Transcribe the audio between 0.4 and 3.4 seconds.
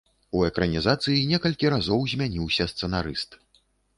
экранізацыі некалькі разоў змяніўся сцэнарыст.